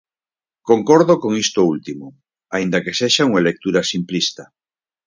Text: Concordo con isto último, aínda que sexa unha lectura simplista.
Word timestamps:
Concordo 0.69 1.13
con 1.23 1.31
isto 1.45 1.59
último, 1.73 2.05
aínda 2.55 2.81
que 2.83 2.97
sexa 2.99 3.27
unha 3.29 3.45
lectura 3.47 3.87
simplista. 3.93 4.43